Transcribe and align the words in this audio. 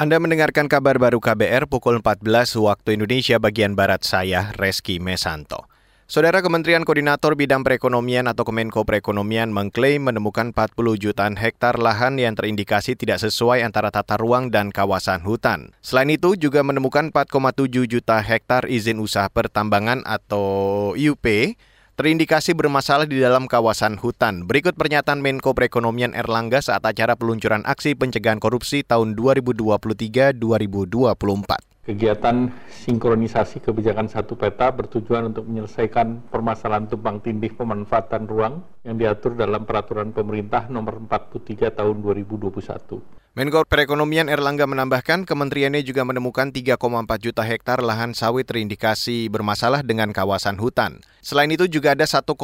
Anda 0.00 0.16
mendengarkan 0.16 0.64
kabar 0.64 0.96
baru 0.96 1.20
KBR 1.20 1.68
pukul 1.68 2.00
14 2.00 2.24
waktu 2.56 2.96
Indonesia 2.96 3.36
bagian 3.36 3.76
Barat 3.76 4.00
saya, 4.00 4.48
Reski 4.56 4.96
Mesanto. 4.96 5.68
Saudara 6.08 6.40
Kementerian 6.40 6.88
Koordinator 6.88 7.36
Bidang 7.36 7.60
Perekonomian 7.60 8.24
atau 8.24 8.48
Kemenko 8.48 8.88
Perekonomian 8.88 9.52
mengklaim 9.52 10.08
menemukan 10.08 10.56
40 10.56 10.72
jutaan 10.96 11.36
hektar 11.36 11.76
lahan 11.76 12.16
yang 12.16 12.32
terindikasi 12.32 12.96
tidak 12.96 13.20
sesuai 13.20 13.60
antara 13.60 13.92
tata 13.92 14.16
ruang 14.16 14.48
dan 14.48 14.72
kawasan 14.72 15.20
hutan. 15.20 15.76
Selain 15.84 16.08
itu 16.08 16.32
juga 16.32 16.64
menemukan 16.64 17.12
4,7 17.12 17.68
juta 17.84 18.24
hektar 18.24 18.72
izin 18.72 19.04
usaha 19.04 19.28
pertambangan 19.28 20.00
atau 20.08 20.96
IUP 20.96 21.60
terindikasi 22.00 22.56
bermasalah 22.56 23.04
di 23.04 23.20
dalam 23.20 23.44
kawasan 23.44 24.00
hutan. 24.00 24.48
Berikut 24.48 24.72
pernyataan 24.72 25.20
Menko 25.20 25.52
Perekonomian 25.52 26.16
Erlangga 26.16 26.64
saat 26.64 26.80
acara 26.80 27.12
peluncuran 27.12 27.60
aksi 27.68 27.92
pencegahan 27.92 28.40
korupsi 28.40 28.80
tahun 28.80 29.12
2023-2024. 29.20 31.69
Kegiatan 31.80 32.52
sinkronisasi 32.68 33.64
kebijakan 33.64 34.12
satu 34.12 34.36
peta 34.36 34.68
bertujuan 34.68 35.32
untuk 35.32 35.48
menyelesaikan 35.48 36.28
permasalahan 36.28 36.92
tumpang 36.92 37.24
tindih 37.24 37.56
pemanfaatan 37.56 38.28
ruang 38.28 38.60
yang 38.84 39.00
diatur 39.00 39.32
dalam 39.32 39.64
peraturan 39.64 40.12
pemerintah 40.12 40.68
nomor 40.68 41.00
43 41.00 41.72
tahun 41.72 41.96
2021. 42.04 43.20
Menko 43.30 43.64
Perekonomian 43.64 44.28
Erlangga 44.28 44.68
menambahkan 44.68 45.24
kementeriannya 45.24 45.80
juga 45.80 46.04
menemukan 46.04 46.52
3,4 46.52 46.76
juta 47.16 47.46
hektar 47.46 47.80
lahan 47.80 48.12
sawit 48.12 48.44
terindikasi 48.44 49.32
bermasalah 49.32 49.80
dengan 49.80 50.12
kawasan 50.12 50.60
hutan. 50.60 51.00
Selain 51.24 51.48
itu 51.48 51.64
juga 51.64 51.96
ada 51.96 52.04
1,6 52.04 52.36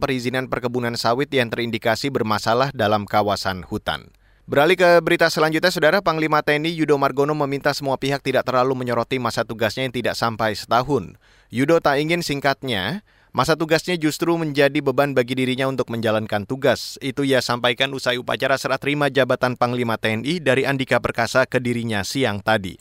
perizinan 0.00 0.48
perkebunan 0.48 0.96
sawit 0.96 1.28
yang 1.28 1.52
terindikasi 1.52 2.08
bermasalah 2.08 2.72
dalam 2.72 3.04
kawasan 3.04 3.68
hutan. 3.68 4.14
Beralih 4.48 4.80
ke 4.80 5.04
berita 5.04 5.28
selanjutnya, 5.28 5.68
Saudara 5.68 6.00
Panglima 6.00 6.40
TNI 6.40 6.72
Yudo 6.72 6.96
Margono 6.96 7.36
meminta 7.36 7.68
semua 7.76 8.00
pihak 8.00 8.24
tidak 8.24 8.48
terlalu 8.48 8.80
menyoroti 8.80 9.20
masa 9.20 9.44
tugasnya 9.44 9.84
yang 9.84 9.92
tidak 9.92 10.16
sampai 10.16 10.56
setahun. 10.56 11.20
Yudo 11.52 11.84
tak 11.84 12.00
ingin 12.00 12.24
singkatnya, 12.24 13.04
Masa 13.28 13.60
tugasnya 13.60 14.00
justru 14.00 14.32
menjadi 14.40 14.80
beban 14.80 15.12
bagi 15.12 15.36
dirinya 15.36 15.68
untuk 15.68 15.92
menjalankan 15.92 16.48
tugas. 16.48 16.96
Itu 17.04 17.28
ia 17.28 17.44
sampaikan 17.44 17.92
usai 17.92 18.16
upacara 18.16 18.56
serah 18.56 18.80
terima 18.80 19.12
jabatan 19.12 19.52
Panglima 19.52 20.00
TNI 20.00 20.40
dari 20.40 20.64
Andika 20.64 20.96
Perkasa 20.96 21.44
ke 21.44 21.60
dirinya 21.60 22.00
siang 22.08 22.40
tadi. 22.40 22.80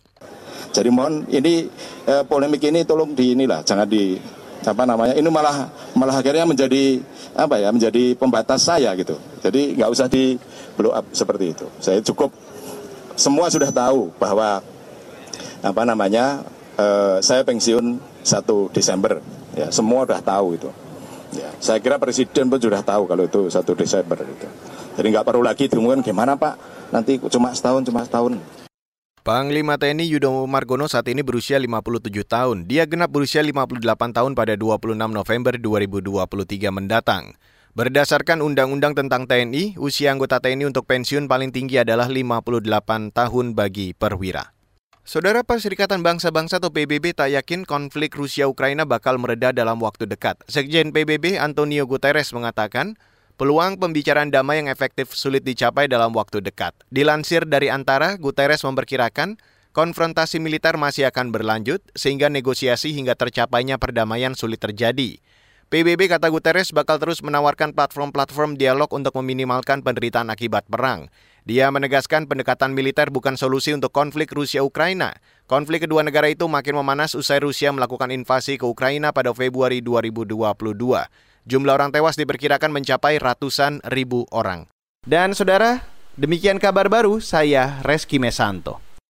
Jadi 0.71 0.87
mohon 0.87 1.27
ini 1.27 1.67
eh, 2.07 2.23
polemik 2.23 2.63
ini 2.63 2.87
tolong 2.87 3.11
di 3.11 3.35
inilah 3.35 3.59
jangan 3.67 3.91
di 3.91 4.15
apa 4.63 4.83
namanya 4.83 5.13
ini 5.13 5.29
malah 5.29 5.69
malah 5.93 6.17
akhirnya 6.17 6.47
menjadi 6.47 7.01
apa 7.37 7.61
ya 7.61 7.69
menjadi 7.69 8.17
pembatas 8.17 8.65
saya 8.65 8.93
gitu. 8.97 9.19
Jadi 9.43 9.77
nggak 9.77 9.89
usah 9.91 10.07
di 10.09 10.39
blow 10.73 10.95
up 10.95 11.05
seperti 11.13 11.53
itu. 11.53 11.67
Saya 11.83 12.01
cukup 12.01 12.33
semua 13.17 13.49
sudah 13.49 13.69
tahu 13.69 14.09
bahwa 14.17 14.61
apa 15.61 15.81
namanya 15.85 16.45
eh, 16.77 17.17
saya 17.21 17.41
pensiun 17.45 18.01
1 18.25 18.75
Desember 18.75 19.19
Ya, 19.57 19.73
semua 19.73 20.05
sudah 20.05 20.21
tahu 20.21 20.53
itu. 20.53 20.69
Ya, 21.33 21.49
saya 21.57 21.81
kira 21.81 21.97
presiden 21.97 22.45
pun 22.45 22.61
sudah 22.61 22.85
tahu 22.85 23.09
kalau 23.09 23.25
itu 23.25 23.49
satu 23.49 23.73
Desember 23.73 24.21
itu. 24.21 24.47
Jadi 24.95 25.07
nggak 25.09 25.25
perlu 25.25 25.41
lagi 25.41 25.65
diumumkan 25.65 26.05
gimana 26.05 26.37
Pak, 26.37 26.55
nanti 26.93 27.17
cuma 27.17 27.49
setahun, 27.57 27.81
cuma 27.81 28.05
setahun. 28.05 28.37
Panglima 29.27 29.75
TNI 29.75 30.07
Yudo 30.07 30.47
Margono 30.47 30.87
saat 30.87 31.11
ini 31.11 31.19
berusia 31.19 31.59
57 31.59 31.99
tahun. 32.23 32.63
Dia 32.63 32.87
genap 32.87 33.11
berusia 33.11 33.43
58 33.43 34.15
tahun 34.15 34.31
pada 34.31 34.55
26 34.55 34.95
November 34.95 35.59
2023 35.59 36.71
mendatang. 36.71 37.35
Berdasarkan 37.75 38.39
Undang-Undang 38.39 38.95
tentang 38.95 39.27
TNI, 39.27 39.75
usia 39.83 40.15
anggota 40.15 40.39
TNI 40.39 40.71
untuk 40.71 40.87
pensiun 40.87 41.27
paling 41.27 41.51
tinggi 41.51 41.75
adalah 41.75 42.07
58 42.07 43.11
tahun 43.11 43.51
bagi 43.51 43.91
perwira. 43.91 44.55
Saudara 45.03 45.43
Perserikatan 45.43 46.07
Bangsa-Bangsa 46.07 46.63
atau 46.63 46.71
PBB 46.71 47.11
tak 47.11 47.35
yakin 47.35 47.67
konflik 47.67 48.15
Rusia-Ukraina 48.15 48.87
bakal 48.87 49.19
mereda 49.19 49.51
dalam 49.51 49.83
waktu 49.83 50.07
dekat. 50.07 50.39
Sekjen 50.47 50.95
PBB 50.95 51.35
Antonio 51.35 51.83
Guterres 51.83 52.31
mengatakan, 52.31 52.95
peluang 53.37 53.77
pembicaraan 53.77 54.33
damai 54.33 54.65
yang 54.65 54.69
efektif 54.73 55.13
sulit 55.13 55.45
dicapai 55.45 55.85
dalam 55.85 56.09
waktu 56.17 56.41
dekat. 56.41 56.73
Dilansir 56.89 57.45
dari 57.45 57.69
Antara, 57.69 58.17
Guterres 58.17 58.65
memperkirakan 58.65 59.37
konfrontasi 59.77 60.41
militer 60.41 60.73
masih 60.75 61.05
akan 61.05 61.29
berlanjut 61.29 61.85
sehingga 61.93 62.33
negosiasi 62.33 62.97
hingga 62.97 63.13
tercapainya 63.13 63.77
perdamaian 63.77 64.33
sulit 64.33 64.57
terjadi. 64.57 65.21
PBB 65.67 66.09
kata 66.09 66.33
Guterres 66.33 66.73
bakal 66.73 66.97
terus 66.97 67.21
menawarkan 67.21 67.77
platform-platform 67.77 68.57
dialog 68.57 68.89
untuk 68.89 69.13
meminimalkan 69.21 69.85
penderitaan 69.85 70.33
akibat 70.33 70.65
perang. 70.65 71.11
Dia 71.43 71.69
menegaskan 71.71 72.25
pendekatan 72.27 72.71
militer 72.71 73.11
bukan 73.11 73.35
solusi 73.35 73.75
untuk 73.75 73.91
konflik 73.91 74.31
Rusia-Ukraina. 74.31 75.19
Konflik 75.45 75.87
kedua 75.87 76.03
negara 76.03 76.31
itu 76.31 76.47
makin 76.47 76.79
memanas 76.79 77.15
usai 77.15 77.43
Rusia 77.43 77.71
melakukan 77.71 78.11
invasi 78.11 78.55
ke 78.55 78.65
Ukraina 78.67 79.11
pada 79.11 79.31
Februari 79.35 79.83
2022. 79.83 81.26
Jumlah 81.47 81.79
orang 81.79 81.95
tewas 81.95 82.19
diperkirakan 82.19 82.75
mencapai 82.75 83.23
ratusan 83.23 83.79
ribu 83.87 84.27
orang. 84.35 84.67
Dan 85.07 85.31
saudara, 85.31 85.79
demikian 86.19 86.59
kabar 86.59 86.91
baru 86.91 87.23
saya 87.23 87.79
Reski 87.87 88.19
Mesanto. 88.19 88.86